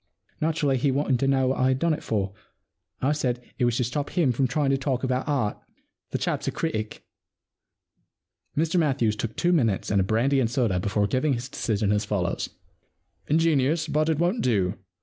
[0.41, 2.33] Naturally he wanted to know what I had done it for,
[3.01, 5.59] and I said it was to stop him from trying to talk about art—
[6.09, 7.05] the cliap's a critic'
[8.57, 12.03] Mr Matthews took two minutes and a brandy and soda before giving his decision as
[12.03, 12.49] follows:—
[13.03, 14.73] * Ingenious, but it won't do.